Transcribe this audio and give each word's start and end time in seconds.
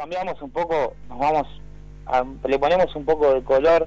cambiamos 0.00 0.40
un 0.40 0.50
poco, 0.50 0.96
nos 1.10 1.18
vamos, 1.18 1.46
le 2.48 2.58
ponemos 2.58 2.96
un 2.96 3.04
poco 3.04 3.34
de 3.34 3.42
color 3.42 3.86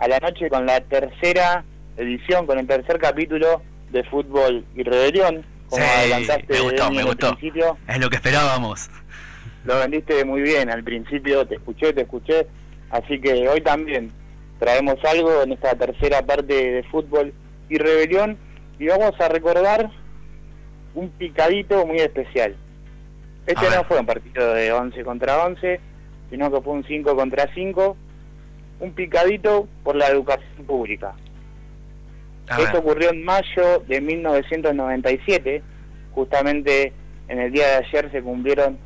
a 0.00 0.08
la 0.08 0.18
noche 0.18 0.50
con 0.50 0.66
la 0.66 0.80
tercera 0.80 1.64
edición, 1.96 2.48
con 2.48 2.58
el 2.58 2.66
tercer 2.66 2.98
capítulo 2.98 3.62
de 3.92 4.02
Fútbol 4.02 4.64
y 4.74 4.82
Rebelión. 4.82 5.46
Como 5.68 5.84
adelantaste 5.84 6.52
me 6.52 6.60
gustó, 6.62 6.90
me 6.90 7.04
gustó. 7.04 7.38
Es 7.86 7.98
lo 8.00 8.10
que 8.10 8.16
esperábamos. 8.16 8.90
Lo 9.64 9.78
vendiste 9.78 10.24
muy 10.24 10.42
bien 10.42 10.68
al 10.68 10.82
principio, 10.82 11.46
te 11.46 11.54
escuché, 11.54 11.92
te 11.92 12.02
escuché. 12.02 12.48
Así 12.90 13.20
que 13.20 13.48
hoy 13.48 13.60
también 13.60 14.10
traemos 14.58 14.96
algo 15.04 15.44
en 15.44 15.52
esta 15.52 15.76
tercera 15.76 16.26
parte 16.26 16.72
de 16.72 16.82
Fútbol 16.90 17.32
y 17.68 17.78
Rebelión 17.78 18.36
y 18.80 18.88
vamos 18.88 19.12
a 19.20 19.28
recordar 19.28 19.92
un 20.96 21.08
picadito 21.10 21.86
muy 21.86 21.98
especial. 21.98 22.56
Este 23.46 23.70
no 23.70 23.84
fue 23.84 23.98
un 23.98 24.06
partido 24.06 24.54
de 24.54 24.72
11 24.72 25.02
contra 25.04 25.44
11, 25.44 25.80
sino 26.30 26.50
que 26.50 26.60
fue 26.60 26.74
un 26.74 26.84
5 26.84 27.16
contra 27.16 27.52
5, 27.52 27.96
un 28.80 28.92
picadito 28.92 29.68
por 29.82 29.96
la 29.96 30.08
educación 30.08 30.64
pública. 30.66 31.14
Esto 32.58 32.78
ocurrió 32.78 33.10
en 33.10 33.24
mayo 33.24 33.82
de 33.86 34.00
1997, 34.00 35.62
justamente 36.14 36.92
en 37.28 37.38
el 37.38 37.52
día 37.52 37.66
de 37.66 37.86
ayer 37.86 38.10
se 38.12 38.22
cumplieron 38.22 38.78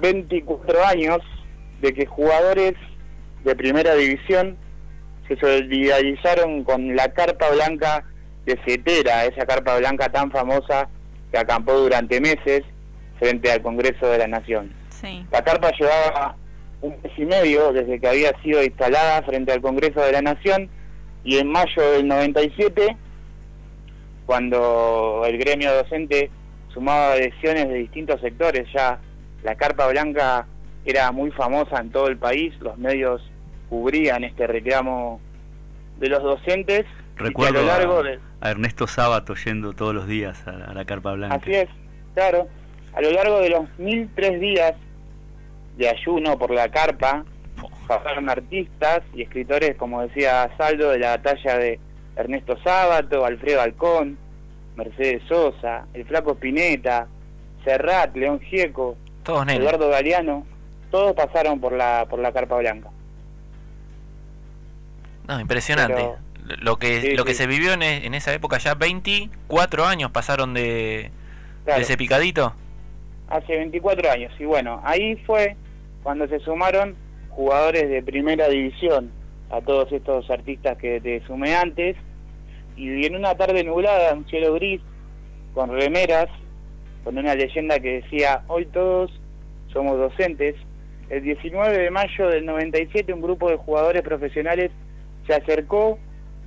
24 0.00 0.84
años 0.84 1.18
de 1.80 1.92
que 1.92 2.06
jugadores 2.06 2.74
de 3.44 3.56
primera 3.56 3.94
división 3.94 4.56
se 5.26 5.36
solidarizaron 5.36 6.64
con 6.64 6.96
la 6.96 7.12
carpa 7.12 7.50
blanca 7.50 8.04
de 8.46 8.58
Cetera, 8.64 9.26
esa 9.26 9.44
carpa 9.44 9.78
blanca 9.78 10.08
tan 10.08 10.30
famosa 10.30 10.88
que 11.30 11.38
acampó 11.38 11.74
durante 11.74 12.20
meses 12.20 12.62
frente 13.18 13.50
al 13.50 13.62
Congreso 13.62 14.06
de 14.06 14.18
la 14.18 14.26
Nación. 14.26 14.72
La 15.30 15.42
carpa 15.42 15.70
llevaba 15.78 16.36
un 16.80 16.96
mes 17.02 17.12
y 17.16 17.24
medio 17.24 17.72
desde 17.72 18.00
que 18.00 18.08
había 18.08 18.32
sido 18.42 18.62
instalada 18.62 19.22
frente 19.22 19.52
al 19.52 19.60
Congreso 19.60 20.00
de 20.00 20.12
la 20.12 20.22
Nación 20.22 20.68
y 21.24 21.38
en 21.38 21.50
mayo 21.50 21.92
del 21.92 22.06
97, 22.06 22.96
cuando 24.26 25.24
el 25.26 25.38
gremio 25.38 25.74
docente 25.74 26.30
sumaba 26.72 27.12
adhesiones 27.12 27.68
de 27.68 27.74
distintos 27.74 28.20
sectores, 28.20 28.66
ya 28.72 28.98
la 29.42 29.54
carpa 29.56 29.86
blanca 29.88 30.46
era 30.84 31.12
muy 31.12 31.30
famosa 31.32 31.80
en 31.80 31.90
todo 31.90 32.08
el 32.08 32.16
país, 32.16 32.54
los 32.60 32.78
medios 32.78 33.22
cubrían 33.68 34.24
este 34.24 34.46
reclamo 34.46 35.20
de 35.98 36.08
los 36.08 36.22
docentes. 36.22 36.86
Recuerdo 37.16 37.58
a, 37.58 37.62
lo 37.62 37.68
largo 37.68 38.02
de... 38.02 38.20
a 38.40 38.50
Ernesto 38.50 38.86
Sábato 38.86 39.34
yendo 39.34 39.72
todos 39.72 39.94
los 39.94 40.06
días 40.06 40.46
a, 40.46 40.72
la 40.72 40.84
carpa 40.84 41.12
blanca. 41.12 41.36
Así 41.36 41.52
es, 41.52 41.68
claro. 42.14 42.48
A 42.98 43.00
lo 43.00 43.12
largo 43.12 43.38
de 43.38 43.50
los 43.50 43.78
mil 43.78 44.10
tres 44.12 44.40
días 44.40 44.74
de 45.76 45.88
ayuno 45.88 46.36
por 46.36 46.50
la 46.50 46.68
carpa, 46.68 47.24
pasaron 47.86 48.28
artistas 48.28 49.02
y 49.14 49.22
escritores, 49.22 49.76
como 49.76 50.02
decía 50.02 50.50
Saldo, 50.58 50.90
de 50.90 50.98
la 50.98 51.22
talla 51.22 51.58
de 51.58 51.78
Ernesto 52.16 52.58
Sábato, 52.64 53.24
Alfredo 53.24 53.60
Alcón, 53.60 54.18
Mercedes 54.74 55.22
Sosa, 55.28 55.86
el 55.94 56.06
Flaco 56.06 56.32
Spinetta, 56.32 57.06
Serrat, 57.62 58.16
León 58.16 58.40
Gieco, 58.40 58.96
Eduardo 59.24 59.90
Galeano, 59.90 60.44
todos 60.90 61.12
pasaron 61.12 61.60
por 61.60 61.74
la 61.74 62.04
por 62.10 62.18
la 62.18 62.32
carpa 62.32 62.56
blanca. 62.56 62.90
No, 65.28 65.38
impresionante. 65.38 66.04
lo 66.60 66.80
que 66.80 67.14
lo 67.14 67.24
que 67.24 67.34
se 67.34 67.46
vivió 67.46 67.74
en, 67.74 67.82
en, 67.82 68.14
esa 68.14 68.34
época 68.34 68.58
ya 68.58 68.74
24 68.74 69.86
años 69.86 70.10
pasaron 70.10 70.52
de, 70.52 71.12
de 71.64 71.80
ese 71.80 71.96
picadito. 71.96 72.56
Hace 73.28 73.56
24 73.56 74.10
años. 74.10 74.32
Y 74.38 74.44
bueno, 74.44 74.80
ahí 74.84 75.16
fue 75.26 75.56
cuando 76.02 76.26
se 76.28 76.38
sumaron 76.40 76.96
jugadores 77.30 77.88
de 77.88 78.02
primera 78.02 78.48
división 78.48 79.10
a 79.50 79.60
todos 79.60 79.90
estos 79.92 80.30
artistas 80.30 80.76
que 80.78 81.00
te 81.00 81.20
sumé 81.26 81.54
antes. 81.54 81.96
Y 82.76 83.04
en 83.06 83.16
una 83.16 83.34
tarde 83.34 83.64
nublada, 83.64 84.14
un 84.14 84.26
cielo 84.26 84.54
gris, 84.54 84.80
con 85.54 85.70
remeras, 85.70 86.28
con 87.04 87.18
una 87.18 87.34
leyenda 87.34 87.80
que 87.80 88.02
decía, 88.02 88.42
hoy 88.46 88.66
todos 88.66 89.10
somos 89.72 89.98
docentes, 89.98 90.54
el 91.10 91.22
19 91.22 91.78
de 91.78 91.90
mayo 91.90 92.28
del 92.28 92.44
97 92.44 93.12
un 93.12 93.22
grupo 93.22 93.48
de 93.48 93.56
jugadores 93.56 94.02
profesionales 94.02 94.70
se 95.26 95.34
acercó 95.34 95.98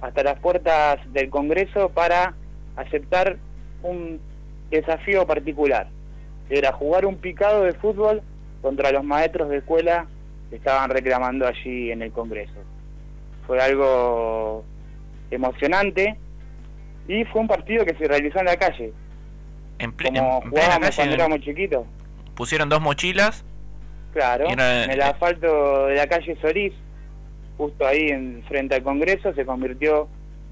hasta 0.01 0.23
las 0.23 0.39
puertas 0.39 0.99
del 1.13 1.29
Congreso 1.29 1.89
para 1.89 2.35
aceptar 2.75 3.37
un 3.83 4.19
desafío 4.69 5.25
particular. 5.25 5.87
Era 6.51 6.73
jugar 6.73 7.05
un 7.05 7.15
picado 7.15 7.63
de 7.63 7.71
fútbol 7.73 8.21
contra 8.61 8.91
los 8.91 9.05
maestros 9.05 9.49
de 9.49 9.57
escuela 9.57 10.05
que 10.49 10.57
estaban 10.57 10.89
reclamando 10.89 11.47
allí 11.47 11.91
en 11.91 12.01
el 12.01 12.11
Congreso. 12.11 12.59
Fue 13.47 13.61
algo 13.61 14.65
emocionante 15.31 16.17
y 17.07 17.23
fue 17.23 17.39
un 17.39 17.47
partido 17.47 17.85
que 17.85 17.95
se 17.95 18.05
realizó 18.05 18.39
en 18.39 18.45
la 18.45 18.57
calle. 18.57 18.91
En, 19.79 19.91
Como 19.91 20.41
jugábamos 20.41 20.93
cuando 20.93 21.15
éramos 21.15 21.39
chiquitos. 21.39 21.85
Pusieron 22.35 22.67
dos 22.67 22.81
mochilas. 22.81 23.45
Claro, 24.13 24.49
en 24.49 24.59
el 24.59 25.01
asfalto 25.01 25.87
de 25.87 25.95
la 25.95 26.07
calle 26.07 26.37
Solís, 26.41 26.73
justo 27.57 27.87
ahí 27.87 28.09
en 28.09 28.43
frente 28.49 28.75
al 28.75 28.83
Congreso, 28.83 29.33
se 29.33 29.45
convirtió 29.45 30.09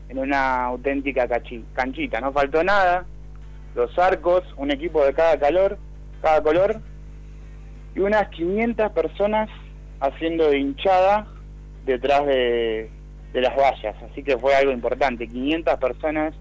en 0.08 0.18
una 0.18 0.64
auténtica 0.64 1.28
canchita. 1.74 2.22
No 2.22 2.32
faltó 2.32 2.64
nada, 2.64 3.06
los 3.76 4.00
arcos, 4.00 4.44
un 4.56 4.72
equipo 4.72 5.06
de 5.06 5.14
cada 5.14 5.38
calor, 5.38 5.78
cada 6.22 6.42
color, 6.42 6.82
y 7.96 8.00
unas 8.00 8.30
500 8.30 8.92
personas 8.92 9.50
haciendo 10.00 10.54
hinchada 10.54 11.28
detrás 11.86 12.26
de, 12.26 12.90
de 13.34 13.42
las 13.42 13.56
vallas. 13.56 13.96
Así 14.10 14.24
que 14.24 14.38
fue 14.38 14.56
algo 14.56 14.72
importante. 14.72 15.28
500 15.28 15.78
personas 15.78 16.34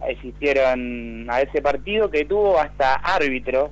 asistieron 0.00 1.26
a 1.30 1.40
ese 1.40 1.62
partido 1.62 2.10
que 2.10 2.24
tuvo 2.24 2.58
hasta 2.58 2.94
árbitro. 2.94 3.70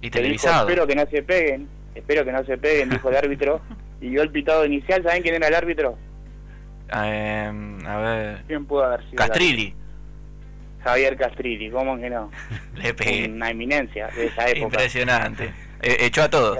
Y 0.00 0.10
televisado. 0.10 0.68
espero 0.68 0.86
que 0.86 0.94
no 0.94 1.06
se 1.10 1.22
peguen, 1.22 1.68
espero 1.94 2.24
que 2.24 2.32
no 2.32 2.44
se 2.44 2.58
peguen, 2.58 2.90
dijo 2.90 3.08
el 3.08 3.16
árbitro. 3.16 3.60
Y 3.98 4.10
dio 4.10 4.20
el 4.20 4.30
pitado 4.30 4.66
inicial. 4.66 5.02
¿Saben 5.02 5.22
quién 5.22 5.36
era 5.36 5.48
el 5.48 5.54
árbitro? 5.54 5.96
Em, 6.92 7.86
a 7.86 7.96
ver. 7.96 8.42
¿Quién 8.46 8.66
pudo 8.66 8.84
haber 8.84 9.00
sido? 9.04 9.16
Castrilli. 9.16 9.74
Javier 10.86 11.16
Castrilli, 11.16 11.68
¿cómo 11.70 11.98
que 11.98 12.08
no? 12.08 12.30
Le 12.76 12.94
pegué. 12.94 13.28
Una 13.28 13.50
eminencia 13.50 14.06
de 14.08 14.26
esa 14.26 14.48
época. 14.48 14.60
Impresionante. 14.60 15.52
Eh, 15.82 15.96
echó 16.00 16.22
a 16.22 16.30
todos. 16.30 16.58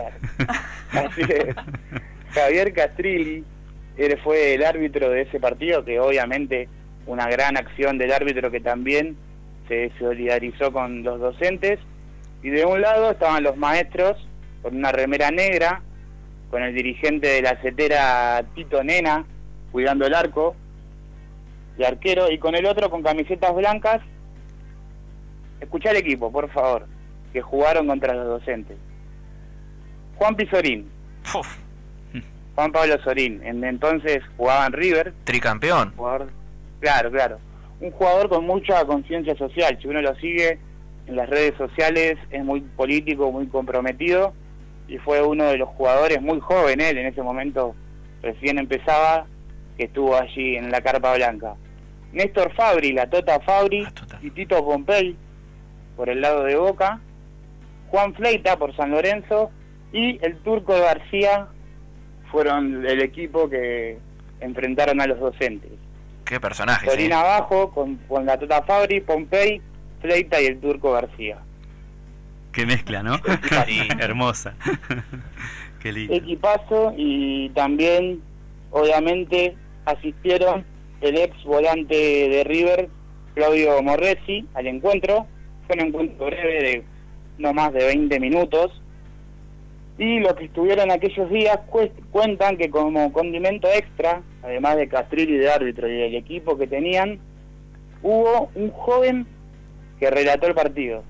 Así 0.90 1.22
es. 1.22 1.54
Javier 2.34 2.72
Castrilli 2.72 3.44
él 3.96 4.18
fue 4.22 4.54
el 4.54 4.64
árbitro 4.64 5.10
de 5.10 5.22
ese 5.22 5.40
partido, 5.40 5.84
que 5.84 6.00
obviamente 6.00 6.68
una 7.06 7.28
gran 7.28 7.56
acción 7.56 7.98
del 7.98 8.12
árbitro 8.12 8.50
que 8.50 8.60
también 8.60 9.16
se 9.68 9.90
solidarizó 9.98 10.72
con 10.72 11.02
los 11.02 11.20
docentes. 11.20 11.78
Y 12.42 12.50
de 12.50 12.64
un 12.64 12.80
lado 12.80 13.12
estaban 13.12 13.42
los 13.42 13.56
maestros 13.56 14.16
con 14.62 14.76
una 14.76 14.92
remera 14.92 15.30
negra, 15.30 15.82
con 16.50 16.62
el 16.62 16.74
dirigente 16.74 17.28
de 17.28 17.42
la 17.42 17.56
CETERA 17.62 18.44
Tito 18.54 18.82
Nena 18.82 19.24
cuidando 19.72 20.06
el 20.06 20.14
arco 20.14 20.56
de 21.78 21.86
arquero, 21.86 22.30
y 22.30 22.38
con 22.38 22.54
el 22.54 22.66
otro 22.66 22.90
con 22.90 23.02
camisetas 23.02 23.54
blancas. 23.54 24.00
Escuchá 25.60 25.90
el 25.90 25.96
equipo, 25.98 26.30
por 26.30 26.50
favor, 26.50 26.86
que 27.32 27.40
jugaron 27.40 27.86
contra 27.86 28.14
los 28.14 28.26
docentes. 28.26 28.76
Juan 30.16 30.34
Pizorín. 30.36 30.88
Juan 32.54 32.72
Pablo 32.72 32.96
Sorín, 33.04 33.42
en 33.44 33.62
entonces 33.64 34.22
jugaba 34.36 34.66
en 34.66 34.72
River. 34.72 35.12
Tricampeón. 35.24 35.92
claro, 36.80 37.10
claro. 37.10 37.38
Un 37.80 37.90
jugador 37.90 38.30
con 38.30 38.46
mucha 38.46 38.84
conciencia 38.86 39.36
social. 39.36 39.78
Si 39.80 39.86
uno 39.86 40.00
lo 40.00 40.14
sigue 40.16 40.58
en 41.06 41.16
las 41.16 41.28
redes 41.28 41.54
sociales, 41.58 42.16
es 42.30 42.42
muy 42.42 42.62
político, 42.62 43.30
muy 43.30 43.46
comprometido. 43.48 44.32
Y 44.88 44.96
fue 44.98 45.20
uno 45.20 45.44
de 45.44 45.58
los 45.58 45.68
jugadores 45.68 46.22
muy 46.22 46.40
joven, 46.40 46.80
él 46.80 46.96
en 46.96 47.06
ese 47.06 47.22
momento 47.22 47.74
recién 48.22 48.58
empezaba, 48.58 49.26
que 49.76 49.84
estuvo 49.84 50.16
allí 50.16 50.56
en 50.56 50.70
la 50.70 50.80
Carpa 50.80 51.14
Blanca. 51.14 51.56
Néstor 52.12 52.54
Fabri, 52.54 52.92
la 52.92 53.10
Tota 53.10 53.38
Fabri, 53.40 53.86
y 54.22 54.30
Tito 54.30 54.64
Pompey 54.64 55.14
por 55.96 56.08
el 56.08 56.20
lado 56.20 56.44
de 56.44 56.56
Boca. 56.56 57.00
Juan 57.88 58.14
Fleita 58.14 58.58
por 58.58 58.74
San 58.76 58.90
Lorenzo 58.90 59.50
y 59.92 60.18
el 60.24 60.36
turco 60.38 60.74
García 60.74 61.48
fueron 62.30 62.86
el 62.86 63.02
equipo 63.02 63.48
que 63.48 63.98
enfrentaron 64.40 65.00
a 65.00 65.06
los 65.06 65.18
docentes. 65.18 65.70
Qué 66.24 66.40
personaje. 66.40 66.90
Sorín 66.90 67.12
abajo 67.12 67.70
con, 67.70 67.96
con 68.08 68.26
la 68.26 68.38
Tota 68.38 68.62
Fabri, 68.62 69.00
Pompey, 69.00 69.60
Fleita 70.00 70.40
y 70.40 70.46
el 70.46 70.60
Turco 70.60 70.92
García. 70.92 71.38
Qué 72.52 72.66
mezcla, 72.66 73.02
¿no? 73.02 73.20
Hermosa. 74.00 74.54
Qué 75.82 75.92
lindo. 75.92 76.14
Equipazo 76.14 76.94
y 76.96 77.50
también, 77.50 78.22
obviamente, 78.70 79.56
asistieron 79.84 80.64
el 81.00 81.16
ex 81.18 81.44
volante 81.44 81.94
de 81.94 82.44
River, 82.44 82.88
Claudio 83.34 83.82
Morresi, 83.82 84.46
al 84.54 84.66
encuentro. 84.66 85.26
Fue 85.66 85.76
un 85.76 85.86
encuentro 85.86 86.26
breve 86.26 86.62
de 86.62 86.84
no 87.38 87.52
más 87.52 87.72
de 87.72 87.84
20 87.84 88.20
minutos, 88.20 88.82
Y 89.98 90.20
los 90.20 90.34
que 90.34 90.44
estuvieron 90.44 90.90
aquellos 90.90 91.30
días 91.30 91.58
cuentan 92.10 92.58
que 92.58 92.68
como 92.68 93.12
condimento 93.12 93.66
extra, 93.68 94.22
además 94.42 94.76
de 94.76 94.88
Castrillo 94.88 95.34
y 95.34 95.38
de 95.38 95.50
árbitro 95.50 95.88
y 95.88 95.96
del 95.96 96.14
equipo 96.16 96.58
que 96.58 96.66
tenían, 96.66 97.18
hubo 98.02 98.50
un 98.54 98.70
joven 98.72 99.26
que 99.98 100.10
relató 100.10 100.48
el 100.48 100.54
partido 100.54 101.02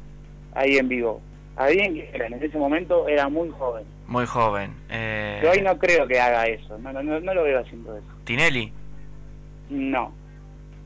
ahí 0.55 0.77
en 0.79 0.89
vivo. 0.89 1.21
Alguien 1.57 1.95
que 1.95 2.11
en 2.15 2.35
ese 2.35 2.59
momento 2.59 3.09
era 3.09 3.29
muy 3.29 3.49
joven. 3.51 3.85
Muy 4.07 4.27
joven. 4.27 4.75
Eh... 4.91 5.43
hoy 5.51 5.63
no 5.63 5.79
creo 5.79 6.07
que 6.07 6.21
haga 6.21 6.45
eso, 6.45 6.79
no, 6.79 6.93
no, 6.93 7.03
no, 7.03 7.35
lo 7.35 7.43
veo 7.43 7.61
haciendo 7.61 7.97
eso. 7.97 8.07
¿Tinelli? 8.25 8.73
No. 9.69 10.13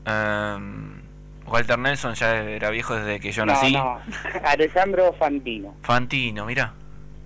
Um, 0.07 1.00
Walter 1.47 1.77
Nelson 1.77 2.13
ya 2.13 2.43
era 2.43 2.69
viejo 2.69 2.95
desde 2.95 3.19
que 3.19 3.31
yo 3.31 3.45
nací. 3.45 3.73
No, 3.73 3.99
Alejandro 4.45 5.13
Fantino. 5.13 5.75
Fantino, 5.81 6.45
mira. 6.45 6.73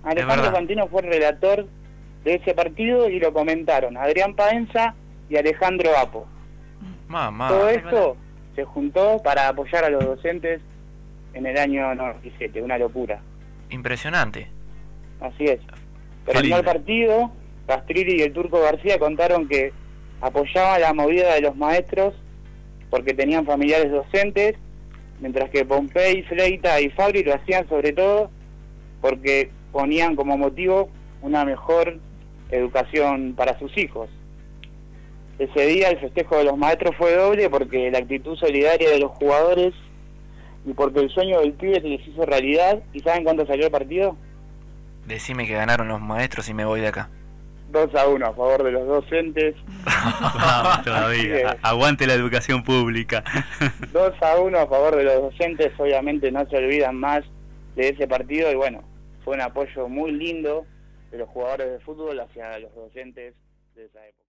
Alejandro 0.02 0.52
Fantino 0.52 0.88
fue 0.88 1.02
el 1.02 1.08
relator 1.08 1.66
de 2.24 2.34
ese 2.34 2.54
partido 2.54 3.08
y 3.08 3.20
lo 3.20 3.32
comentaron 3.32 3.96
Adrián 3.96 4.34
Paenza 4.34 4.94
y 5.28 5.36
Alejandro 5.36 5.96
Apo. 5.96 6.26
Mamá. 7.08 7.48
Todo 7.48 7.68
esto 7.68 8.16
se 8.54 8.64
juntó 8.64 9.20
para 9.22 9.48
apoyar 9.48 9.84
a 9.84 9.90
los 9.90 10.04
docentes 10.04 10.60
en 11.34 11.46
el 11.46 11.56
año 11.58 11.94
97, 11.94 12.62
una 12.62 12.78
locura. 12.78 13.20
Impresionante. 13.70 14.48
Así 15.20 15.44
es. 15.44 15.60
Terminó 16.24 16.58
el 16.58 16.64
partido, 16.64 17.30
Castrilli 17.66 18.20
y 18.20 18.22
el 18.22 18.32
Turco 18.32 18.60
García 18.60 18.98
contaron 18.98 19.46
que 19.46 19.72
apoyaban 20.20 20.80
la 20.80 20.94
movida 20.94 21.34
de 21.34 21.42
los 21.42 21.56
maestros 21.56 22.14
porque 22.90 23.14
tenían 23.14 23.46
familiares 23.46 23.90
docentes, 23.90 24.54
mientras 25.20 25.50
que 25.50 25.64
Pompey, 25.64 26.22
Fleita 26.24 26.80
y 26.80 26.90
Fabri 26.90 27.22
lo 27.24 27.34
hacían 27.34 27.68
sobre 27.68 27.92
todo 27.92 28.30
porque 29.00 29.50
ponían 29.72 30.16
como 30.16 30.36
motivo 30.36 30.88
una 31.22 31.44
mejor 31.44 31.98
educación 32.50 33.34
para 33.36 33.58
sus 33.58 33.76
hijos. 33.76 34.08
Ese 35.38 35.66
día 35.66 35.90
el 35.90 35.98
festejo 35.98 36.38
de 36.38 36.44
los 36.44 36.56
maestros 36.56 36.96
fue 36.96 37.14
doble 37.14 37.50
porque 37.50 37.90
la 37.90 37.98
actitud 37.98 38.36
solidaria 38.36 38.90
de 38.90 38.98
los 38.98 39.10
jugadores 39.12 39.74
y 40.64 40.72
porque 40.72 41.00
el 41.00 41.10
sueño 41.10 41.40
del 41.40 41.52
pibe 41.52 41.80
se 41.80 41.88
les 41.88 42.08
hizo 42.08 42.24
realidad. 42.24 42.82
¿Y 42.92 43.00
saben 43.00 43.24
cuánto 43.24 43.46
salió 43.46 43.66
el 43.66 43.70
partido? 43.70 44.16
Decime 45.06 45.46
que 45.46 45.54
ganaron 45.54 45.88
los 45.88 46.00
maestros 46.00 46.48
y 46.48 46.54
me 46.54 46.64
voy 46.64 46.80
de 46.80 46.88
acá. 46.88 47.10
2 47.70 47.94
a 47.94 48.08
1 48.08 48.26
a 48.26 48.34
favor 48.34 48.62
de 48.62 48.72
los 48.72 48.86
docentes. 48.86 49.54
todavía. 50.84 51.56
Aguante 51.62 52.06
la 52.06 52.14
educación 52.14 52.62
pública. 52.62 53.24
2 53.92 54.14
a 54.22 54.40
1 54.40 54.58
a 54.58 54.66
favor 54.66 54.96
de 54.96 55.04
los 55.04 55.22
docentes. 55.22 55.72
Obviamente 55.78 56.30
no 56.30 56.48
se 56.48 56.56
olvidan 56.56 56.96
más 56.96 57.24
de 57.74 57.90
ese 57.90 58.06
partido 58.06 58.50
y 58.50 58.54
bueno, 58.54 58.82
fue 59.24 59.34
un 59.34 59.42
apoyo 59.42 59.88
muy 59.88 60.12
lindo 60.12 60.66
de 61.10 61.18
los 61.18 61.28
jugadores 61.28 61.70
de 61.70 61.80
fútbol 61.80 62.18
hacia 62.20 62.58
los 62.58 62.74
docentes 62.74 63.34
de 63.74 63.84
esa 63.84 64.06
época. 64.06 64.16